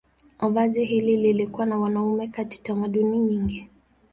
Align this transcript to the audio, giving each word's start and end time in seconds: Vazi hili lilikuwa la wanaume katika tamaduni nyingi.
Vazi 0.49 0.85
hili 0.85 1.17
lilikuwa 1.17 1.65
la 1.65 1.77
wanaume 1.77 2.27
katika 2.27 2.63
tamaduni 2.63 3.19
nyingi. 3.19 3.69